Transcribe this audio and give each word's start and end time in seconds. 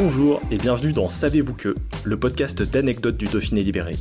Bonjour 0.00 0.40
et 0.52 0.58
bienvenue 0.58 0.92
dans 0.92 1.08
Savez-vous 1.08 1.54
que, 1.54 1.74
le 2.04 2.16
podcast 2.16 2.62
d'anecdotes 2.62 3.16
du 3.16 3.24
Dauphiné 3.24 3.64
libéré. 3.64 3.96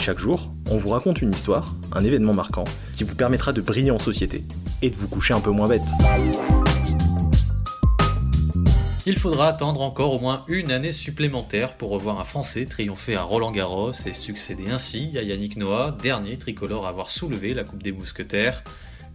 Chaque 0.00 0.18
jour, 0.18 0.50
on 0.68 0.78
vous 0.78 0.88
raconte 0.88 1.22
une 1.22 1.30
histoire, 1.30 1.76
un 1.92 2.02
événement 2.02 2.34
marquant, 2.34 2.64
qui 2.96 3.04
vous 3.04 3.14
permettra 3.14 3.52
de 3.52 3.60
briller 3.60 3.92
en 3.92 4.00
société 4.00 4.42
et 4.82 4.90
de 4.90 4.96
vous 4.96 5.06
coucher 5.06 5.34
un 5.34 5.40
peu 5.40 5.52
moins 5.52 5.68
bête. 5.68 5.88
Il 9.06 9.16
faudra 9.16 9.46
attendre 9.46 9.82
encore 9.82 10.12
au 10.12 10.18
moins 10.18 10.44
une 10.48 10.72
année 10.72 10.90
supplémentaire 10.90 11.76
pour 11.76 11.90
revoir 11.90 12.18
un 12.18 12.24
Français 12.24 12.66
triompher 12.66 13.14
à 13.14 13.22
Roland 13.22 13.52
Garros 13.52 13.92
et 13.92 14.12
succéder 14.12 14.70
ainsi 14.72 15.16
à 15.16 15.22
Yannick 15.22 15.56
Noah, 15.56 15.96
dernier 16.02 16.36
tricolore 16.36 16.84
à 16.84 16.88
avoir 16.88 17.10
soulevé 17.10 17.54
la 17.54 17.62
Coupe 17.62 17.84
des 17.84 17.92
Mousquetaires. 17.92 18.64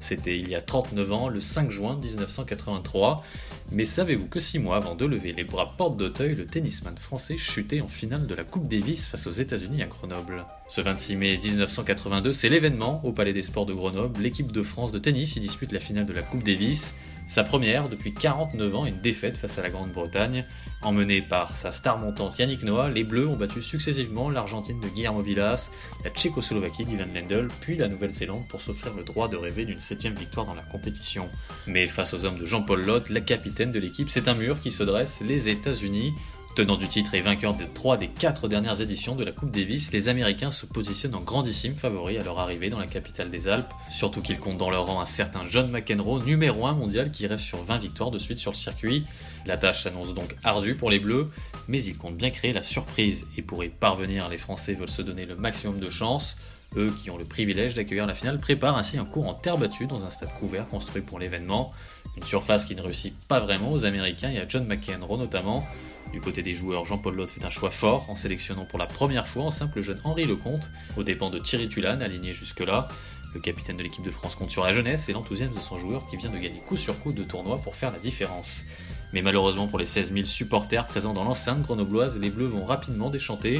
C'était 0.03 0.37
il 0.37 0.49
y 0.49 0.55
a 0.55 0.59
39 0.59 1.11
ans, 1.13 1.29
le 1.29 1.39
5 1.39 1.71
juin 1.71 1.95
1983. 1.95 3.23
Mais 3.71 3.85
savez-vous 3.85 4.27
que 4.27 4.41
6 4.41 4.59
mois 4.59 4.75
avant 4.75 4.95
de 4.95 5.05
lever 5.05 5.31
les 5.31 5.45
bras 5.45 5.75
porte 5.77 5.95
d'Auteuil, 5.95 6.35
le 6.35 6.45
tennisman 6.45 6.97
français 6.97 7.37
chutait 7.37 7.79
en 7.79 7.87
finale 7.87 8.27
de 8.27 8.35
la 8.35 8.43
Coupe 8.43 8.67
Davis 8.67 9.07
face 9.07 9.27
aux 9.27 9.31
États-Unis 9.31 9.81
à 9.81 9.85
Grenoble 9.85 10.45
Ce 10.67 10.81
26 10.81 11.15
mai 11.15 11.39
1982, 11.41 12.33
c'est 12.33 12.49
l'événement 12.49 12.99
au 13.05 13.13
Palais 13.13 13.31
des 13.31 13.43
Sports 13.43 13.65
de 13.65 13.73
Grenoble. 13.73 14.21
L'équipe 14.21 14.51
de 14.51 14.61
France 14.61 14.91
de 14.91 14.99
tennis 14.99 15.37
y 15.37 15.39
dispute 15.39 15.71
la 15.71 15.79
finale 15.79 16.05
de 16.05 16.13
la 16.13 16.21
Coupe 16.21 16.43
Davis. 16.43 16.95
Sa 17.27 17.43
première 17.43 17.87
depuis 17.89 18.13
49 18.13 18.75
ans, 18.75 18.85
une 18.85 18.99
défaite 18.99 19.37
face 19.37 19.57
à 19.57 19.61
la 19.61 19.69
Grande-Bretagne. 19.69 20.45
Emmenée 20.81 21.21
par 21.21 21.55
sa 21.55 21.71
star 21.71 21.97
montante 21.97 22.37
Yannick 22.37 22.63
Noah, 22.63 22.89
les 22.89 23.03
Bleus 23.03 23.27
ont 23.27 23.37
battu 23.37 23.61
successivement 23.61 24.29
l'Argentine 24.29 24.79
de 24.81 24.87
Guillermo 24.89 25.21
Villas, 25.21 25.71
la 26.03 26.09
Tchécoslovaquie 26.09 26.85
d'Ivan 26.85 27.07
Lendl, 27.15 27.47
puis 27.61 27.77
la 27.77 27.87
Nouvelle-Zélande 27.87 28.43
pour 28.49 28.61
s'offrir 28.61 28.93
le 28.93 29.03
droit 29.03 29.29
de 29.29 29.37
rêver 29.37 29.65
d'une 29.65 29.79
septième 29.79 30.15
victoire 30.15 30.45
dans 30.45 30.55
la 30.55 30.63
compétition. 30.63 31.29
Mais 31.65 31.87
face 31.87 32.13
aux 32.13 32.25
hommes 32.25 32.37
de 32.37 32.45
Jean-Paul 32.45 32.85
Lotte, 32.85 33.09
la 33.09 33.21
capitaine 33.21 33.71
de 33.71 33.79
l'équipe, 33.79 34.09
c'est 34.09 34.27
un 34.27 34.35
mur 34.35 34.59
qui 34.59 34.71
se 34.71 34.83
dresse, 34.83 35.21
les 35.21 35.49
États-Unis. 35.49 36.13
Tenant 36.55 36.77
du 36.77 36.87
titre 36.87 37.15
et 37.15 37.21
vainqueur 37.21 37.55
de 37.55 37.63
trois 37.63 37.97
des 37.97 38.09
quatre 38.09 38.47
dernières 38.47 38.79
éditions 38.79 39.15
de 39.15 39.23
la 39.23 39.31
Coupe 39.31 39.49
Davis, 39.49 39.91
les 39.91 40.07
Américains 40.07 40.51
se 40.51 40.67
positionnent 40.67 41.15
en 41.15 41.19
grandissime 41.19 41.75
favoris 41.75 42.21
à 42.21 42.23
leur 42.23 42.37
arrivée 42.37 42.69
dans 42.69 42.77
la 42.77 42.85
capitale 42.85 43.31
des 43.31 43.47
Alpes, 43.47 43.73
surtout 43.89 44.21
qu'ils 44.21 44.37
comptent 44.37 44.59
dans 44.59 44.69
leur 44.69 44.85
rang 44.85 45.01
un 45.01 45.07
certain 45.07 45.47
John 45.47 45.71
McEnroe, 45.71 46.23
numéro 46.23 46.67
1 46.67 46.73
mondial 46.73 47.09
qui 47.09 47.25
reste 47.25 47.43
sur 47.43 47.63
20 47.63 47.79
victoires 47.79 48.11
de 48.11 48.19
suite 48.19 48.37
sur 48.37 48.51
le 48.51 48.55
circuit. 48.55 49.03
La 49.47 49.57
tâche 49.57 49.81
s'annonce 49.81 50.13
donc 50.13 50.35
ardue 50.43 50.75
pour 50.75 50.91
les 50.91 50.99
Bleus, 50.99 51.31
mais 51.67 51.81
ils 51.81 51.97
comptent 51.97 52.17
bien 52.17 52.29
créer 52.29 52.53
la 52.53 52.61
surprise, 52.61 53.25
et 53.35 53.41
pour 53.41 53.63
y 53.63 53.69
parvenir, 53.69 54.29
les 54.29 54.37
Français 54.37 54.75
veulent 54.75 54.89
se 54.89 55.01
donner 55.01 55.25
le 55.25 55.35
maximum 55.35 55.79
de 55.79 55.89
chance. 55.89 56.37
Eux 56.77 56.93
qui 57.01 57.09
ont 57.09 57.17
le 57.17 57.25
privilège 57.25 57.73
d'accueillir 57.73 58.05
la 58.05 58.13
finale 58.13 58.39
préparent 58.39 58.77
ainsi 58.77 58.99
un 58.99 59.05
cours 59.05 59.27
en 59.27 59.33
terre 59.33 59.57
battue 59.57 59.87
dans 59.87 60.05
un 60.05 60.11
stade 60.11 60.29
couvert 60.39 60.67
construit 60.67 61.01
pour 61.01 61.17
l'événement, 61.17 61.73
une 62.15 62.23
surface 62.23 62.65
qui 62.65 62.75
ne 62.75 62.81
réussit 62.81 63.15
pas 63.27 63.39
vraiment 63.39 63.71
aux 63.71 63.85
Américains 63.85 64.29
et 64.29 64.39
à 64.39 64.47
John 64.47 64.67
McEnroe 64.67 65.17
notamment. 65.17 65.65
Du 66.11 66.21
côté 66.21 66.43
des 66.43 66.53
joueurs, 66.53 66.85
Jean-Paul 66.85 67.15
Lotte 67.15 67.29
fait 67.29 67.45
un 67.45 67.49
choix 67.49 67.71
fort 67.71 68.09
en 68.09 68.15
sélectionnant 68.15 68.65
pour 68.65 68.77
la 68.77 68.85
première 68.85 69.27
fois 69.27 69.45
en 69.45 69.51
simple 69.51 69.81
jeune 69.81 69.99
Henri 70.03 70.25
Lecomte, 70.25 70.69
aux 70.97 71.03
dépens 71.03 71.29
de 71.29 71.39
Thierry 71.39 71.69
Tulane, 71.69 72.01
aligné 72.01 72.33
jusque-là. 72.33 72.87
Le 73.33 73.39
capitaine 73.39 73.77
de 73.77 73.83
l'équipe 73.83 74.03
de 74.03 74.11
France 74.11 74.35
compte 74.35 74.51
sur 74.51 74.63
la 74.63 74.71
jeunesse 74.71 75.09
et 75.09 75.13
l'enthousiasme 75.13 75.55
de 75.55 75.59
son 75.59 75.77
joueur 75.77 76.05
qui 76.05 76.17
vient 76.17 76.29
de 76.29 76.37
gagner 76.37 76.59
coup 76.67 76.77
sur 76.77 76.99
coup 76.99 77.13
de 77.13 77.23
tournois 77.23 77.57
pour 77.57 77.75
faire 77.75 77.91
la 77.91 77.97
différence. 77.97 78.65
Mais 79.11 79.23
malheureusement 79.23 79.67
pour 79.67 79.79
les 79.79 79.87
16 79.87 80.13
000 80.13 80.25
supporters 80.25 80.85
présents 80.85 81.13
dans 81.13 81.23
l'enceinte 81.23 81.61
grenobloise, 81.63 82.19
les 82.19 82.29
Bleus 82.29 82.45
vont 82.45 82.63
rapidement 82.63 83.09
déchanter. 83.09 83.59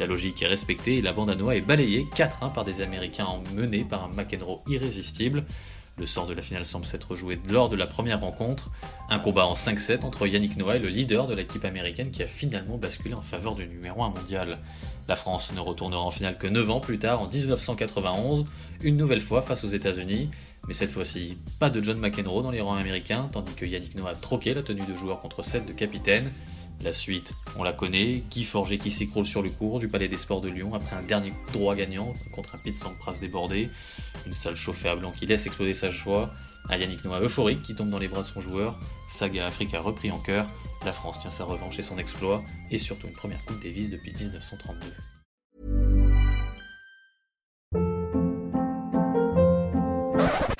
La 0.00 0.06
logique 0.06 0.42
est 0.42 0.48
respectée 0.48 0.98
et 0.98 1.02
la 1.02 1.12
bande 1.12 1.30
à 1.30 1.54
est 1.54 1.60
balayée 1.60 2.08
4-1 2.16 2.52
par 2.52 2.64
des 2.64 2.80
Américains 2.80 3.28
menés 3.54 3.84
par 3.84 4.04
un 4.04 4.08
McEnroe 4.08 4.62
irrésistible. 4.66 5.44
Le 5.98 6.06
sort 6.06 6.26
de 6.26 6.32
la 6.32 6.42
finale 6.42 6.64
semble 6.64 6.86
s'être 6.86 7.14
joué 7.14 7.38
lors 7.50 7.68
de 7.68 7.76
la 7.76 7.86
première 7.86 8.20
rencontre. 8.20 8.70
Un 9.10 9.18
combat 9.18 9.46
en 9.46 9.54
5-7 9.54 10.04
entre 10.04 10.26
Yannick 10.26 10.56
Noah 10.56 10.76
et 10.76 10.78
le 10.78 10.88
leader 10.88 11.26
de 11.26 11.34
l'équipe 11.34 11.64
américaine 11.64 12.10
qui 12.10 12.22
a 12.22 12.26
finalement 12.26 12.78
basculé 12.78 13.14
en 13.14 13.20
faveur 13.20 13.54
du 13.54 13.66
numéro 13.66 14.02
1 14.02 14.08
mondial. 14.08 14.58
La 15.06 15.16
France 15.16 15.52
ne 15.54 15.60
retournera 15.60 16.02
en 16.02 16.10
finale 16.10 16.38
que 16.38 16.46
9 16.46 16.70
ans 16.70 16.80
plus 16.80 16.98
tard, 16.98 17.20
en 17.20 17.28
1991, 17.28 18.44
une 18.82 18.96
nouvelle 18.96 19.20
fois 19.20 19.42
face 19.42 19.64
aux 19.64 19.68
États-Unis. 19.68 20.30
Mais 20.66 20.74
cette 20.74 20.90
fois-ci, 20.90 21.36
pas 21.58 21.70
de 21.70 21.82
John 21.82 21.98
McEnroe 21.98 22.42
dans 22.42 22.50
les 22.50 22.60
rangs 22.60 22.76
américains, 22.76 23.28
tandis 23.30 23.54
que 23.54 23.66
Yannick 23.66 23.94
Noah 23.94 24.10
a 24.10 24.14
troqué 24.14 24.54
la 24.54 24.62
tenue 24.62 24.86
de 24.86 24.94
joueur 24.94 25.20
contre 25.20 25.44
celle 25.44 25.66
de 25.66 25.72
capitaine. 25.72 26.30
La 26.82 26.92
suite, 26.92 27.32
on 27.56 27.62
la 27.62 27.72
connaît, 27.72 28.24
Guy 28.28 28.42
Forger 28.42 28.76
qui 28.76 28.90
s'écroule 28.90 29.24
sur 29.24 29.40
le 29.40 29.50
cours 29.50 29.78
du 29.78 29.86
Palais 29.86 30.08
des 30.08 30.16
Sports 30.16 30.40
de 30.40 30.48
Lyon 30.48 30.74
après 30.74 30.96
un 30.96 31.02
dernier 31.02 31.32
droit 31.52 31.76
gagnant 31.76 32.12
contre 32.32 32.56
un 32.56 32.58
Pete 32.58 32.74
Sampras 32.74 33.18
débordé, 33.20 33.68
une 34.26 34.32
salle 34.32 34.56
chauffée 34.56 34.88
à 34.88 34.96
blanc 34.96 35.12
qui 35.12 35.26
laisse 35.26 35.46
exploser 35.46 35.74
sa 35.74 35.90
joie, 35.90 36.34
un 36.68 36.76
Yannick 36.76 37.04
Noah 37.04 37.20
euphorique 37.20 37.62
qui 37.62 37.76
tombe 37.76 37.88
dans 37.90 38.00
les 38.00 38.08
bras 38.08 38.22
de 38.22 38.26
son 38.26 38.40
joueur, 38.40 38.80
Saga 39.08 39.46
Africa 39.46 39.78
repris 39.78 40.10
en 40.10 40.18
cœur, 40.18 40.48
la 40.84 40.92
France 40.92 41.20
tient 41.20 41.30
sa 41.30 41.44
revanche 41.44 41.78
et 41.78 41.82
son 41.82 41.98
exploit, 41.98 42.42
et 42.72 42.78
surtout 42.78 43.06
une 43.06 43.12
première 43.12 43.44
Coupe 43.44 43.62
Davis 43.62 43.88
depuis 43.88 44.12
1932. 44.12 44.92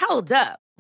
Hold 0.08 0.32
up. 0.32 0.61